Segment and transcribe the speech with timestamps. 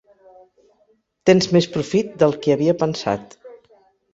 [1.29, 3.41] Tens més profit del que havia pensat.